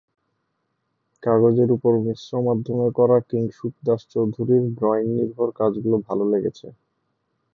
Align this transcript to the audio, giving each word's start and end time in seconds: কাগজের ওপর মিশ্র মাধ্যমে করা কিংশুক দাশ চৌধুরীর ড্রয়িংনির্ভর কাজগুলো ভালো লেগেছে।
কাগজের 1.23 1.69
ওপর 1.71 1.93
মিশ্র 2.05 2.31
মাধ্যমে 2.47 2.87
করা 2.97 3.17
কিংশুক 3.29 3.73
দাশ 3.83 4.01
চৌধুরীর 4.13 4.63
ড্রয়িংনির্ভর 4.77 5.49
কাজগুলো 5.59 5.97
ভালো 6.07 6.23
লেগেছে। 6.33 6.67